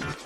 Good 0.00 0.25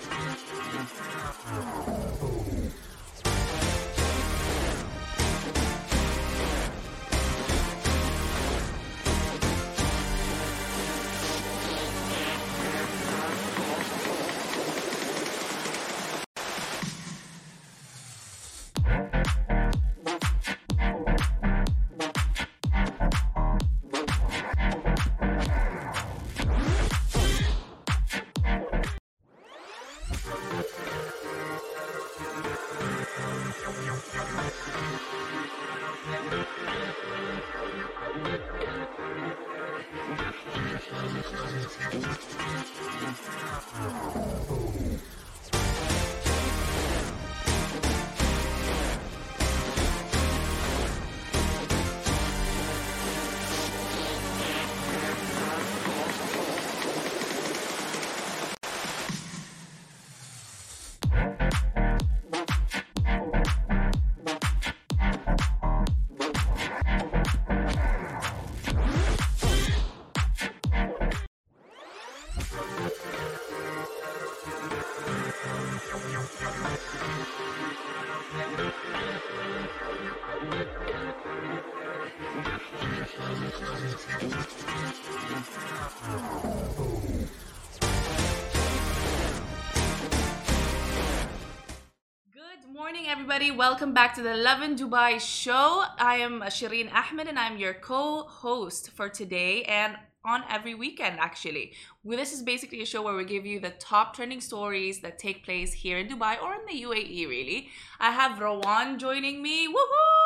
Welcome 93.61 93.93
back 93.93 94.15
to 94.15 94.23
the 94.23 94.37
Lovin 94.37 94.75
Dubai 94.75 95.21
show. 95.21 95.85
I 95.99 96.17
am 96.17 96.41
Shireen 96.41 96.91
Ahmed 96.95 97.29
and 97.29 97.39
I'm 97.39 97.59
your 97.59 97.75
co 97.75 98.23
host 98.23 98.91
for 98.93 99.11
today 99.11 99.65
and 99.65 99.99
on 100.25 100.45
every 100.49 100.75
weekend, 100.75 101.21
actually. 101.21 101.75
Well, 102.03 102.17
this 102.17 102.33
is 102.33 102.43
basically 102.43 102.81
a 102.81 102.87
show 102.87 103.03
where 103.03 103.15
we 103.15 103.27
give 103.27 103.45
you 103.45 103.61
the 103.61 103.69
top 103.69 104.17
trending 104.17 104.41
stories 104.41 105.01
that 105.01 105.19
take 105.19 105.45
place 105.45 105.75
here 105.75 105.99
in 105.99 106.09
Dubai 106.09 106.43
or 106.43 106.55
in 106.55 106.65
the 106.71 106.83
UAE, 106.87 107.29
really. 107.29 107.69
I 107.99 108.13
have 108.13 108.41
Rowan 108.41 108.99
joining 108.99 109.43
me. 109.43 109.69
Woohoo! 109.69 110.20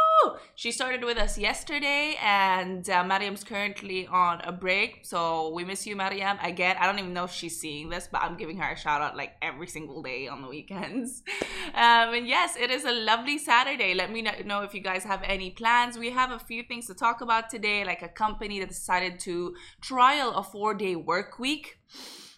She 0.56 0.70
started 0.70 1.04
with 1.04 1.18
us 1.18 1.36
yesterday, 1.36 2.16
and 2.22 2.88
uh, 2.88 3.02
Mariam's 3.04 3.42
currently 3.42 4.06
on 4.06 4.40
a 4.42 4.52
break. 4.52 5.00
So 5.02 5.52
we 5.52 5.64
miss 5.64 5.86
you, 5.86 5.96
Mariam. 5.96 6.38
Again, 6.42 6.76
I 6.78 6.86
don't 6.86 6.98
even 6.98 7.12
know 7.12 7.24
if 7.24 7.32
she's 7.32 7.60
seeing 7.60 7.88
this, 7.88 8.08
but 8.10 8.22
I'm 8.22 8.36
giving 8.36 8.58
her 8.58 8.72
a 8.72 8.76
shout 8.76 9.02
out 9.02 9.16
like 9.16 9.32
every 9.42 9.66
single 9.66 10.00
day 10.02 10.28
on 10.28 10.42
the 10.42 10.48
weekends. 10.48 11.22
Um, 11.74 12.14
and 12.14 12.28
yes, 12.28 12.56
it 12.56 12.70
is 12.70 12.84
a 12.84 12.92
lovely 12.92 13.36
Saturday. 13.36 13.94
Let 13.94 14.12
me 14.12 14.22
know 14.22 14.62
if 14.62 14.74
you 14.74 14.80
guys 14.80 15.02
have 15.02 15.22
any 15.24 15.50
plans. 15.50 15.98
We 15.98 16.10
have 16.10 16.30
a 16.30 16.38
few 16.38 16.62
things 16.62 16.86
to 16.86 16.94
talk 16.94 17.20
about 17.20 17.50
today, 17.50 17.84
like 17.84 18.00
a 18.02 18.08
company 18.08 18.60
that 18.60 18.68
decided 18.68 19.18
to 19.20 19.56
trial 19.80 20.34
a 20.34 20.42
four 20.44 20.74
day 20.74 20.94
work 20.94 21.40
week. 21.40 21.78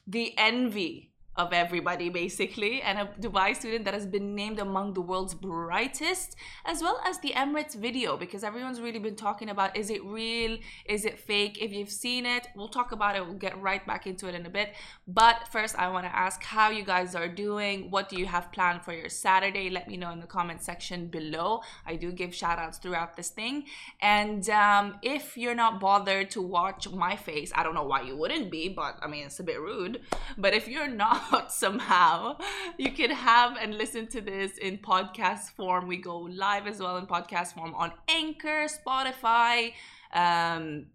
The 0.06 0.32
envy 0.38 1.10
of 1.36 1.52
everybody 1.52 2.08
basically 2.08 2.80
and 2.82 2.98
a 2.98 3.06
dubai 3.20 3.54
student 3.54 3.84
that 3.84 3.94
has 3.94 4.06
been 4.06 4.34
named 4.34 4.58
among 4.58 4.94
the 4.94 5.00
world's 5.00 5.34
brightest 5.34 6.36
as 6.64 6.82
well 6.82 7.00
as 7.06 7.19
the 7.20 7.32
emirates 7.32 7.74
video 7.74 8.16
because 8.16 8.42
everyone's 8.42 8.80
really 8.80 8.98
been 8.98 9.16
talking 9.16 9.50
about 9.50 9.76
is 9.76 9.91
it 9.91 10.02
real? 10.04 10.56
Is 10.86 11.04
it 11.04 11.19
fake? 11.19 11.58
If 11.60 11.72
you've 11.72 11.91
seen 11.91 12.25
it 12.25 12.48
we'll 12.56 12.69
talk 12.69 12.92
about 12.92 13.16
it. 13.16 13.25
We'll 13.25 13.34
get 13.34 13.60
right 13.60 13.86
back 13.86 14.06
into 14.06 14.28
it 14.28 14.34
in 14.34 14.46
a 14.46 14.50
bit. 14.50 14.75
But 15.06 15.48
first 15.48 15.78
i 15.78 15.88
want 15.88 16.06
to 16.06 16.16
ask 16.16 16.42
how 16.42 16.70
you 16.70 16.84
guys 16.84 17.14
are 17.14 17.28
doing. 17.28 17.90
What 17.90 18.08
do 18.08 18.16
you 18.16 18.26
have 18.26 18.50
planned 18.52 18.82
for 18.82 18.94
your 18.94 19.08
saturday? 19.08 19.69
Let 19.69 19.88
me 19.88 19.96
know 19.96 20.11
in 20.11 20.20
the 20.20 20.26
comment 20.26 20.62
section 20.62 21.08
below. 21.08 21.61
I 21.87 21.96
do 21.96 22.12
give 22.12 22.34
shout 22.34 22.58
outs 22.58 22.78
throughout 22.78 23.16
this 23.16 23.28
thing. 23.28 23.64
And 24.00 24.49
um, 24.49 24.99
if 25.02 25.37
you're 25.37 25.55
not 25.55 25.81
bothered 25.81 26.31
to 26.31 26.40
watch 26.40 26.88
my 26.90 27.16
face 27.16 27.52
i 27.55 27.62
don't 27.62 27.75
know 27.75 27.84
why 27.84 28.00
you 28.02 28.16
wouldn't 28.16 28.50
be 28.50 28.69
but 28.69 28.96
i 29.02 29.06
mean 29.06 29.25
it's 29.26 29.40
a 29.40 29.43
bit 29.43 29.61
rude. 29.61 30.00
But 30.38 30.55
if 30.55 30.69
you're 30.69 30.88
not 30.88 31.25
somehow, 31.49 32.38
you 32.78 32.93
can 32.93 33.11
have 33.11 33.56
and 33.56 33.76
listen 33.76 34.06
to 34.08 34.20
this 34.20 34.58
in 34.58 34.78
podcast 34.78 35.50
form. 35.50 35.87
We 35.87 35.96
go 35.96 36.19
live 36.19 36.67
as 36.67 36.81
well 36.81 36.96
in 36.96 37.06
podcast 37.06 37.55
form 37.55 37.75
on 37.75 37.93
Anchor, 38.08 38.67
Spotify. 38.67 39.73
Um, 40.12 40.87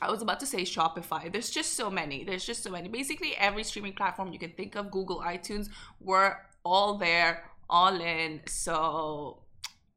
I 0.00 0.10
was 0.10 0.22
about 0.22 0.40
to 0.40 0.46
say 0.46 0.62
Shopify. 0.62 1.30
There's 1.30 1.50
just 1.50 1.74
so 1.74 1.90
many. 1.90 2.24
There's 2.24 2.44
just 2.44 2.62
so 2.62 2.70
many. 2.70 2.88
Basically, 2.88 3.36
every 3.36 3.64
streaming 3.64 3.92
platform 3.92 4.32
you 4.32 4.38
can 4.38 4.52
think 4.52 4.74
of, 4.74 4.90
Google, 4.90 5.20
iTunes, 5.20 5.68
we're 6.00 6.36
all 6.64 6.96
there, 6.96 7.44
all 7.68 8.00
in. 8.00 8.40
So, 8.46 9.42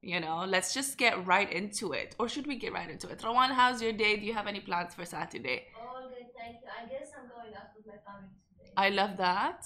you 0.02 0.20
know, 0.20 0.46
let's 0.48 0.74
just 0.74 0.98
get 0.98 1.26
right 1.26 1.52
into 1.52 1.94
it. 1.94 2.16
Or 2.20 2.28
should 2.28 2.46
we 2.46 2.58
get 2.58 2.74
right 2.74 2.90
into 2.90 3.08
it? 3.08 3.20
Rawan, 3.20 3.52
how's 3.52 3.82
your 3.82 3.94
day? 3.94 4.18
Do 4.18 4.26
you 4.26 4.34
have 4.34 4.48
any 4.48 4.60
plans 4.60 4.94
for 4.94 5.06
Saturday? 5.06 5.68
All 5.80 6.10
good, 6.10 6.28
thank 6.38 6.58
you. 6.62 6.68
I 6.68 6.86
guess 6.88 7.12
I'm 7.18 7.30
going 7.30 7.56
out 7.56 7.72
with 7.76 7.88
my 7.88 8.00
family. 8.06 8.30
I 8.78 8.90
love 8.90 9.18
that. 9.18 9.66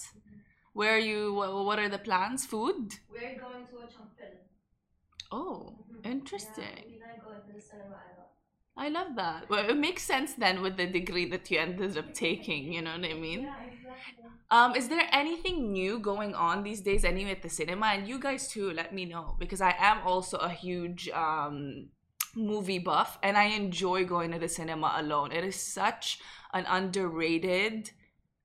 Where 0.74 0.96
are 0.96 1.00
you? 1.00 1.34
wha- 1.34 1.64
What 1.64 1.80
are 1.80 1.90
the 1.90 2.00
plans? 2.00 2.46
Food? 2.46 2.96
We're 3.36 3.42
going 3.42 3.68
to 3.68 3.76
watch 3.76 3.96
a 4.00 4.08
film. 4.18 4.40
Oh, 5.32 5.76
Mhm. 6.04 6.12
interesting. 6.12 6.84
Yeah, 6.88 6.98
we 7.04 7.12
like 7.14 7.26
going 7.28 7.46
to 7.46 7.54
the 7.54 7.62
cinema 7.62 7.96
a 7.96 8.12
lot. 8.18 8.38
I 8.78 8.90
love 8.90 9.16
that. 9.16 9.50
Well, 9.50 9.70
it 9.70 9.78
makes 9.78 10.04
sense 10.04 10.34
then 10.36 10.62
with 10.62 10.78
the 10.78 10.88
degree 10.88 11.26
that 11.30 11.50
you 11.52 11.60
ended 11.60 11.98
up 11.98 12.14
taking. 12.14 12.74
You 12.74 12.82
know 12.82 12.92
what 12.98 13.10
I 13.10 13.14
mean? 13.14 13.56
Yeah, 13.58 13.72
exactly. 13.84 14.30
Um, 14.52 14.76
is 14.76 14.88
there 14.90 15.08
anything 15.12 15.72
new 15.72 16.00
going 16.00 16.36
on 16.36 16.64
these 16.64 16.82
days 16.82 17.04
anyway 17.06 17.32
at 17.32 17.42
the 17.42 17.50
cinema? 17.50 17.88
And 17.88 18.08
you 18.08 18.20
guys 18.20 18.48
too, 18.48 18.72
let 18.72 18.94
me 18.94 19.06
know 19.06 19.36
because 19.40 19.62
I 19.62 19.76
am 19.80 20.00
also 20.06 20.38
a 20.38 20.50
huge 20.50 21.10
um 21.10 21.90
movie 22.36 22.80
buff 22.80 23.18
and 23.24 23.38
I 23.38 23.46
enjoy 23.46 24.06
going 24.06 24.32
to 24.32 24.40
the 24.40 24.48
cinema 24.50 24.94
alone. 24.98 25.32
It 25.32 25.44
is 25.44 25.56
such 25.56 26.20
an 26.54 26.66
underrated 26.68 27.92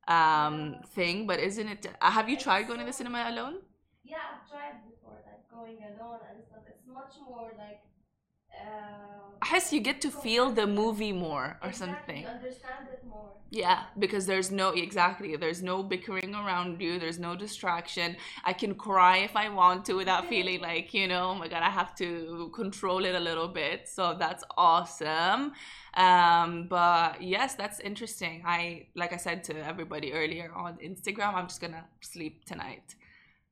um 0.08 0.76
thing, 0.94 1.26
but 1.26 1.40
isn't 1.40 1.68
it? 1.68 1.86
Uh, 2.00 2.10
have 2.10 2.28
you 2.28 2.36
tried 2.36 2.66
going 2.66 2.80
to 2.80 2.84
the 2.86 2.92
cinema 2.92 3.26
alone? 3.28 3.56
Yeah, 4.04 4.22
I've 4.32 4.48
tried 4.50 4.84
before, 4.84 5.18
like 5.26 5.48
going 5.50 5.78
alone 5.82 6.20
and 6.30 6.44
stuff. 6.44 6.64
It's 6.68 6.86
much 6.86 7.14
more 7.26 7.52
like. 7.58 7.82
Uh, 8.60 9.36
I 9.42 9.50
guess 9.50 9.72
you 9.72 9.80
get 9.80 10.00
to 10.02 10.10
feel 10.10 10.50
the 10.50 10.66
movie 10.66 11.12
more 11.12 11.58
or 11.62 11.68
Exactly, 11.68 11.72
something. 11.72 12.26
Understand 12.26 12.88
it 12.92 13.02
more. 13.06 13.30
Yeah, 13.50 13.84
because 13.98 14.26
there's 14.26 14.50
no 14.50 14.70
exactly 14.70 15.36
there's 15.36 15.62
no 15.62 15.82
bickering 15.82 16.34
around 16.34 16.80
you. 16.80 16.98
There's 16.98 17.18
no 17.18 17.36
distraction. 17.36 18.16
I 18.44 18.52
can 18.52 18.74
cry 18.74 19.18
if 19.18 19.36
I 19.36 19.48
want 19.48 19.84
to 19.86 19.94
without 19.94 20.28
feeling 20.32 20.60
like 20.60 20.92
you 20.94 21.06
know, 21.06 21.30
oh 21.30 21.34
my 21.34 21.48
god, 21.48 21.62
I 21.62 21.70
have 21.70 21.94
to 21.96 22.50
control 22.54 23.04
it 23.04 23.14
a 23.14 23.20
little 23.20 23.48
bit. 23.48 23.88
So 23.88 24.16
that's 24.18 24.42
awesome. 24.56 25.52
Um, 25.94 26.66
but 26.68 27.22
yes, 27.22 27.54
that's 27.54 27.80
interesting. 27.80 28.42
I 28.46 28.86
like 28.96 29.12
I 29.12 29.18
said 29.18 29.44
to 29.44 29.54
everybody 29.66 30.12
earlier 30.12 30.52
on 30.54 30.78
Instagram, 30.78 31.34
I'm 31.34 31.46
just 31.46 31.60
gonna 31.60 31.84
sleep 32.00 32.44
tonight. 32.44 32.96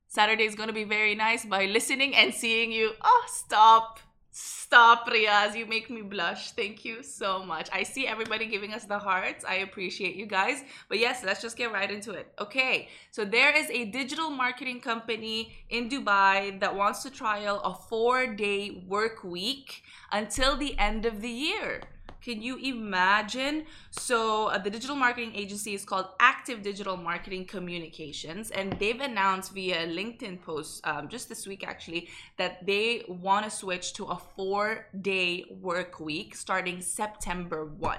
Saturday 0.09 0.45
is 0.45 0.55
gonna 0.55 0.73
be 0.73 0.85
very 0.85 1.15
nice 1.15 1.45
by 1.45 1.67
listening 1.67 2.15
and 2.15 2.35
seeing 2.35 2.73
you. 2.73 2.93
Oh, 3.03 3.25
stop. 3.29 4.01
Stop, 4.35 5.09
Riaz. 5.11 5.55
You 5.55 5.67
make 5.67 5.91
me 5.91 6.01
blush. 6.01 6.53
Thank 6.53 6.87
you 6.87 7.03
so 7.03 7.45
much. 7.45 7.69
I 7.71 7.83
see 7.83 8.07
everybody 8.07 8.47
giving 8.47 8.73
us 8.73 8.85
the 8.85 8.99
hearts. 8.99 9.45
I 9.45 9.57
appreciate 9.57 10.17
you 10.17 10.25
guys. 10.25 10.63
But 10.89 10.99
yes, 10.99 11.23
let's 11.23 11.43
just 11.43 11.57
get 11.57 11.71
right 11.71 11.91
into 11.91 12.13
it. 12.13 12.33
Okay, 12.41 12.89
so 13.11 13.27
there 13.27 13.55
is 13.55 13.69
a 13.69 13.85
digital 13.85 14.31
marketing 14.31 14.81
company 14.81 15.53
in 15.69 15.91
Dubai 15.91 16.59
that 16.61 16.75
wants 16.75 17.03
to 17.03 17.11
trial 17.11 17.61
a 17.61 17.75
four 17.75 18.27
day 18.27 18.83
work 18.89 19.23
week 19.23 19.83
until 20.11 20.57
the 20.57 20.79
end 20.79 21.05
of 21.05 21.21
the 21.21 21.29
year. 21.29 21.83
Can 22.23 22.41
you 22.41 22.57
imagine? 22.57 23.67
So, 23.91 24.47
uh, 24.47 24.59
the 24.59 24.71
digital 24.71 24.95
marketing 24.95 25.33
agency 25.35 25.75
is 25.75 25.85
called 25.85 26.07
Active 26.21 26.63
Digital 26.63 26.97
Marketing 26.97 27.45
Communications, 27.45 28.51
and 28.53 28.73
they've 28.79 29.01
announced 29.01 29.53
via 29.53 29.89
LinkedIn 29.89 30.41
post 30.41 30.87
um, 30.87 31.09
just 31.09 31.29
this 31.29 31.49
week 31.49 31.67
actually 31.67 32.09
that 32.37 32.65
they 32.65 33.05
want 33.09 33.45
to 33.45 33.51
switch 33.51 33.93
to 33.95 34.05
a 34.05 34.19
four 34.37 34.87
day 35.01 35.45
work 35.61 35.99
week 35.99 36.37
starting 36.37 36.81
September 36.81 37.65
1. 37.65 37.99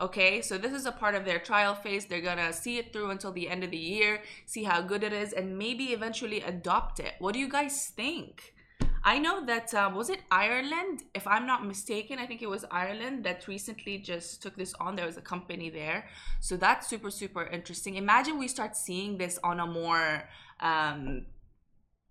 Okay, 0.00 0.40
so 0.40 0.56
this 0.56 0.72
is 0.72 0.86
a 0.86 0.92
part 0.92 1.14
of 1.14 1.26
their 1.26 1.38
trial 1.38 1.74
phase. 1.74 2.06
They're 2.06 2.22
gonna 2.22 2.54
see 2.54 2.78
it 2.78 2.94
through 2.94 3.10
until 3.10 3.32
the 3.32 3.50
end 3.50 3.62
of 3.62 3.70
the 3.70 3.76
year, 3.76 4.22
see 4.46 4.64
how 4.64 4.80
good 4.80 5.02
it 5.02 5.12
is, 5.12 5.34
and 5.34 5.58
maybe 5.58 5.92
eventually 5.92 6.40
adopt 6.40 6.98
it. 6.98 7.12
What 7.18 7.34
do 7.34 7.38
you 7.38 7.48
guys 7.48 7.92
think? 7.94 8.54
I 9.02 9.18
know 9.18 9.44
that 9.46 9.72
um, 9.74 9.94
was 9.94 10.10
it 10.10 10.20
Ireland, 10.30 11.04
if 11.14 11.26
I'm 11.26 11.46
not 11.46 11.66
mistaken. 11.66 12.18
I 12.18 12.26
think 12.26 12.42
it 12.42 12.50
was 12.50 12.64
Ireland 12.70 13.24
that 13.24 13.48
recently 13.48 13.98
just 13.98 14.42
took 14.42 14.56
this 14.56 14.74
on. 14.74 14.96
There 14.96 15.06
was 15.06 15.16
a 15.16 15.22
company 15.22 15.70
there, 15.70 16.06
so 16.40 16.56
that's 16.56 16.86
super 16.86 17.10
super 17.10 17.44
interesting. 17.44 17.96
Imagine 17.96 18.38
we 18.38 18.48
start 18.48 18.76
seeing 18.76 19.16
this 19.16 19.38
on 19.42 19.60
a 19.60 19.66
more 19.66 20.28
um, 20.60 21.26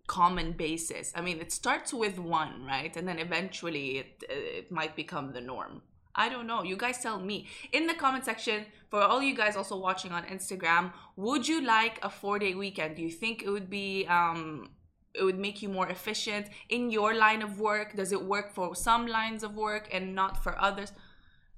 common 0.07 0.53
basis. 0.53 1.13
I 1.15 1.21
mean, 1.21 1.39
it 1.39 1.51
starts 1.51 1.93
with 1.93 2.17
one, 2.17 2.65
right, 2.65 2.95
and 2.97 3.07
then 3.07 3.19
eventually 3.19 3.99
it 3.99 4.23
it 4.27 4.71
might 4.71 4.95
become 4.95 5.31
the 5.33 5.41
norm. 5.41 5.83
I 6.15 6.27
don't 6.27 6.47
know. 6.47 6.63
You 6.63 6.75
guys 6.75 6.97
tell 7.01 7.19
me 7.19 7.47
in 7.71 7.85
the 7.85 7.93
comment 7.93 8.25
section. 8.25 8.65
For 8.89 9.01
all 9.01 9.21
you 9.21 9.35
guys 9.35 9.55
also 9.55 9.77
watching 9.77 10.11
on 10.11 10.23
Instagram, 10.23 10.91
would 11.15 11.47
you 11.47 11.61
like 11.61 11.99
a 12.03 12.09
four 12.09 12.39
day 12.39 12.55
weekend? 12.55 12.95
Do 12.95 13.03
you 13.03 13.11
think 13.11 13.43
it 13.43 13.49
would 13.49 13.69
be 13.69 14.07
um, 14.07 14.71
it 15.13 15.23
would 15.23 15.39
make 15.39 15.61
you 15.61 15.69
more 15.69 15.87
efficient 15.89 16.47
in 16.69 16.91
your 16.91 17.13
line 17.15 17.41
of 17.41 17.59
work? 17.59 17.95
Does 17.95 18.11
it 18.11 18.23
work 18.23 18.51
for 18.53 18.75
some 18.75 19.07
lines 19.07 19.43
of 19.43 19.55
work 19.55 19.89
and 19.91 20.15
not 20.15 20.43
for 20.43 20.59
others? 20.59 20.91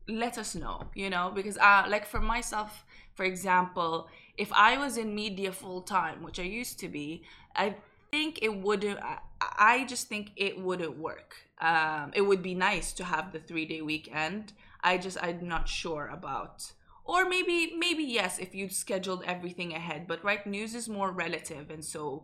Let 0.08 0.38
us 0.38 0.56
know 0.56 0.88
you 0.96 1.10
know 1.10 1.32
because 1.34 1.58
uh 1.58 1.86
like 1.88 2.06
for 2.06 2.20
myself 2.20 2.86
for 3.14 3.24
example 3.24 4.10
if 4.38 4.52
i 4.52 4.78
was 4.78 4.98
in 4.98 5.14
media 5.14 5.52
full 5.52 5.82
time 5.82 6.24
which 6.24 6.40
i 6.40 6.44
used 6.44 6.80
to 6.80 6.88
be 6.90 7.24
i 7.56 7.76
think 8.12 8.40
it 8.42 8.54
wouldn't 8.54 9.00
i, 9.00 9.20
I 9.58 9.86
just 9.86 10.08
think 10.08 10.32
it 10.36 10.60
wouldn't 10.60 10.98
work. 10.98 11.36
Um 11.60 12.12
it 12.14 12.22
would 12.22 12.44
be 12.44 12.56
nice 12.56 12.94
to 12.94 13.04
have 13.04 13.32
the 13.32 13.40
three 13.40 13.66
day 13.66 13.82
weekend. 13.82 14.54
I 14.84 14.98
just 14.98 15.18
i'm 15.22 15.48
not 15.48 15.70
sure 15.70 16.10
about 16.12 16.72
or 17.06 17.28
maybe 17.28 17.74
maybe 17.78 18.04
yes 18.04 18.40
if 18.40 18.54
you 18.56 18.70
scheduled 18.70 19.24
everything 19.26 19.74
ahead 19.74 20.08
but 20.08 20.24
right 20.24 20.46
news 20.46 20.74
is 20.76 20.88
more 20.90 21.12
relative 21.12 21.70
and 21.70 21.84
so 21.86 22.24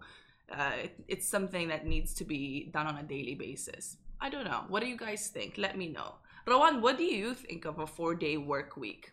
uh, 0.52 0.72
it, 0.84 0.96
it's 1.08 1.28
something 1.28 1.68
that 1.70 1.86
needs 1.86 2.14
to 2.16 2.24
be 2.26 2.70
done 2.74 2.88
on 2.88 2.98
a 2.98 3.04
daily 3.04 3.36
basis. 3.36 3.98
I 4.22 4.30
don't 4.30 4.46
know. 4.46 4.64
What 4.70 4.82
do 4.82 4.88
you 4.88 4.98
guys 4.98 5.28
think? 5.28 5.58
Let 5.58 5.78
me 5.78 5.88
know. 5.90 6.16
Rowan, 6.48 6.82
what 6.82 6.98
do 6.98 7.04
you 7.04 7.34
think 7.36 7.66
of 7.66 7.80
a 7.80 7.88
four 7.88 8.16
day 8.16 8.38
work 8.38 8.78
week? 8.78 9.12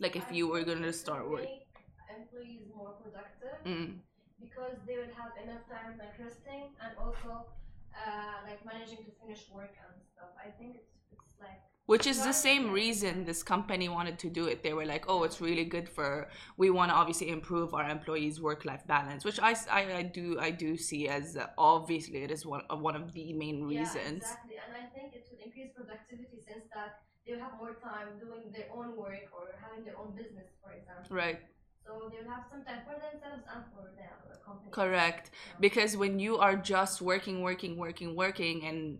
Like 0.00 0.16
if 0.16 0.26
I 0.30 0.34
you 0.34 0.48
were 0.48 0.62
going 0.64 0.82
to 0.82 0.92
start 0.92 1.28
work. 1.30 1.44
make 1.44 1.68
employees 2.10 2.62
more 2.74 2.92
productive 3.02 3.56
Mm. 3.64 3.98
because 4.40 4.76
they 4.86 4.96
will 4.96 5.14
have 5.20 5.32
enough 5.44 5.64
time 5.68 5.98
like 5.98 6.16
resting 6.18 6.72
and 6.82 6.92
also 6.98 7.46
uh, 7.94 8.36
like 8.48 8.64
managing 8.64 9.04
to 9.04 9.12
finish 9.22 9.44
work 9.52 9.74
and 9.84 9.94
stuff. 10.12 10.32
I 10.46 10.50
think 10.58 10.76
it's 10.76 10.92
it's 11.12 11.34
like 11.40 11.60
Which 11.90 12.06
is 12.06 12.22
the 12.22 12.32
same 12.32 12.70
reason 12.70 13.24
this 13.24 13.42
company 13.42 13.88
wanted 13.88 14.16
to 14.20 14.28
do 14.30 14.46
it. 14.46 14.62
They 14.62 14.72
were 14.78 14.86
like, 14.86 15.04
oh, 15.08 15.24
it's 15.24 15.40
really 15.40 15.64
good 15.64 15.88
for, 15.88 16.28
we 16.56 16.70
want 16.70 16.90
to 16.90 16.94
obviously 16.94 17.28
improve 17.30 17.74
our 17.74 17.88
employees' 17.88 18.40
work 18.40 18.64
life 18.64 18.86
balance, 18.86 19.24
which 19.24 19.40
I, 19.40 19.52
I, 19.70 19.82
I 20.00 20.02
do 20.18 20.38
I 20.38 20.50
do 20.52 20.76
see 20.76 21.08
as 21.08 21.36
uh, 21.36 21.48
obviously 21.58 22.22
it 22.26 22.30
is 22.30 22.46
one, 22.46 22.62
uh, 22.70 22.76
one 22.76 22.96
of 22.96 23.12
the 23.12 23.32
main 23.34 23.64
reasons. 23.64 24.22
Yeah, 24.22 24.38
exactly. 24.38 24.56
And 24.64 24.72
I 24.82 24.84
think 24.94 25.08
it 25.18 25.24
would 25.30 25.40
increase 25.46 25.70
productivity 25.74 26.38
since 26.48 26.64
that 26.74 27.02
they'll 27.26 27.42
have 27.46 27.56
more 27.58 27.74
time 27.82 28.08
doing 28.20 28.52
their 28.54 28.70
own 28.72 28.96
work 28.96 29.26
or 29.34 29.44
having 29.60 29.84
their 29.84 29.98
own 29.98 30.14
business, 30.14 30.46
for 30.62 30.70
example. 30.72 31.10
Right. 31.14 31.40
So 31.84 32.08
they'll 32.12 32.30
have 32.30 32.44
some 32.50 32.62
time 32.64 32.82
for 32.86 32.94
themselves 33.02 33.42
and 33.52 33.62
for 33.74 33.90
their 33.98 34.14
company. 34.46 34.70
Correct. 34.70 35.30
Yeah. 35.32 35.56
because 35.60 35.96
when 35.96 36.18
you 36.20 36.38
are 36.38 36.56
just 36.56 37.02
working 37.02 37.42
working 37.42 37.76
working 37.76 38.14
working 38.14 38.64
and 38.64 38.98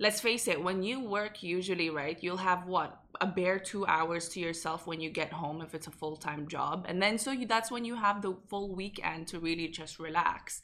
let's 0.00 0.20
face 0.20 0.48
it 0.48 0.60
when 0.60 0.82
you 0.82 0.98
work 0.98 1.42
usually 1.42 1.90
right 1.90 2.22
you'll 2.22 2.36
have 2.36 2.66
what 2.66 3.00
a 3.20 3.26
bare 3.26 3.58
two 3.58 3.86
hours 3.86 4.28
to 4.30 4.40
yourself 4.40 4.86
when 4.86 5.00
you 5.00 5.10
get 5.10 5.32
home 5.32 5.60
if 5.60 5.74
it's 5.74 5.86
a 5.86 5.90
full-time 5.90 6.48
job 6.48 6.86
and 6.88 7.00
then 7.00 7.18
so 7.18 7.30
you 7.30 7.46
that's 7.46 7.70
when 7.70 7.84
you 7.84 7.94
have 7.94 8.22
the 8.22 8.34
full 8.48 8.74
weekend 8.74 9.28
to 9.28 9.38
really 9.38 9.68
just 9.68 9.98
relax 9.98 10.62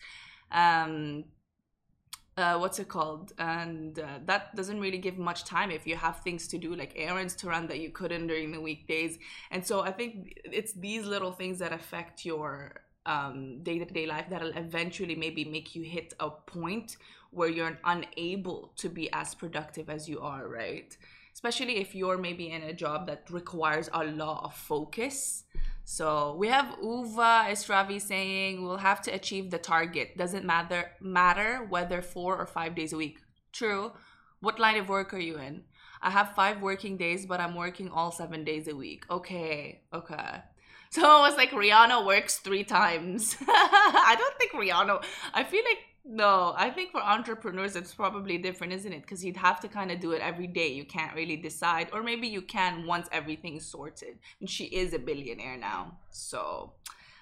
um 0.51 1.25
uh, 2.39 2.59
what's 2.59 2.79
it 2.79 2.89
called? 2.89 3.33
And 3.39 3.99
uh, 3.99 4.19
that 4.27 4.55
doesn't 4.55 4.81
really 4.81 4.99
give 4.99 5.17
much 5.17 5.45
time 5.45 5.71
if 5.71 5.87
you 5.87 5.97
have 5.97 6.21
things 6.21 6.47
to 6.49 6.59
do, 6.59 6.75
like 6.75 6.93
errands 6.95 7.35
to 7.37 7.49
run 7.49 7.67
that 7.69 7.81
you 7.81 7.91
couldn't 7.91 8.27
during 8.27 8.53
the 8.53 8.61
weekdays. 8.61 9.19
And 9.51 9.67
so 9.67 9.81
I 9.81 9.91
think 9.91 10.35
it's 10.45 10.75
these 10.75 11.07
little 11.07 11.33
things 11.33 11.59
that 11.61 11.73
affect 11.73 12.25
your 12.25 12.83
um, 13.07 13.63
day-to-day 13.63 14.07
life 14.07 14.27
that'll 14.29 14.57
eventually 14.57 15.15
maybe 15.15 15.45
make 15.45 15.75
you 15.75 15.83
hit 15.83 16.13
a 16.21 16.31
point 16.31 16.97
where 17.31 17.49
you're 17.49 17.79
unable 17.85 18.73
to 18.77 18.89
be 18.89 19.11
as 19.13 19.35
productive 19.35 19.89
as 19.89 20.09
you 20.09 20.21
are, 20.21 20.49
right? 20.49 20.97
Especially 21.33 21.77
if 21.79 21.95
you're 21.95 22.19
maybe 22.19 22.51
in 22.51 22.63
a 22.63 22.73
job 22.73 23.07
that 23.07 23.31
requires 23.31 23.89
a 23.93 24.05
lot 24.05 24.45
of 24.45 24.55
focus. 24.55 25.45
So 25.85 26.35
we 26.37 26.49
have 26.49 26.77
Uva 26.83 27.47
Esravi 27.49 28.01
saying 28.01 28.63
we'll 28.63 28.79
have 28.79 29.03
to 29.03 29.11
achieve 29.13 29.51
the 29.51 29.59
target. 29.59 30.17
Doesn't 30.17 30.45
matter 30.45 30.91
matter 31.01 31.65
whether 31.69 32.03
four 32.03 32.37
or 32.37 32.47
five 32.47 32.75
days 32.75 32.93
a 32.93 32.97
week. 32.97 33.19
True. 33.53 33.93
What 34.41 34.59
line 34.59 34.79
of 34.79 34.89
work 34.89 35.15
are 35.15 35.21
you 35.21 35.39
in? 35.39 35.65
I 36.03 36.11
have 36.11 36.35
five 36.35 36.61
working 36.61 36.97
days, 36.97 37.27
but 37.27 37.41
I'm 37.41 37.55
working 37.55 37.89
all 37.89 38.11
seven 38.11 38.45
days 38.45 38.69
a 38.69 38.75
week. 38.75 39.05
Okay, 39.11 39.83
okay. 39.93 40.43
So 40.97 41.03
it 41.03 41.29
was 41.29 41.37
like 41.37 41.51
Rihanna 41.51 42.07
works 42.07 42.39
three 42.39 42.65
times. 42.65 43.37
I 43.47 44.17
don't 44.19 44.39
think 44.39 44.53
Rihanna. 44.53 45.05
I 45.35 45.45
feel 45.45 45.63
like 45.63 45.81
no. 46.07 46.55
I 46.57 46.71
think 46.71 46.91
for 46.91 47.03
entrepreneurs 47.03 47.77
it's 47.77 47.93
probably 47.93 48.39
different, 48.39 48.73
isn't 48.73 48.91
it? 48.91 49.03
Because 49.03 49.23
you'd 49.23 49.37
have 49.37 49.61
to 49.61 49.69
kind 49.69 49.93
of 49.93 50.01
do 50.01 50.13
it 50.13 50.23
every 50.23 50.47
day. 50.47 50.69
You 50.69 50.87
can't 50.87 51.15
really 51.15 51.37
decide, 51.37 51.91
or 51.93 52.03
maybe 52.03 52.29
you 52.29 52.41
can 52.41 52.87
once 52.87 53.09
everything's 53.13 53.67
sorted. 53.67 54.17
And 54.41 54.49
she 54.49 54.65
is 54.65 54.95
a 54.95 54.99
billionaire 54.99 55.59
now, 55.59 55.99
so. 56.09 56.73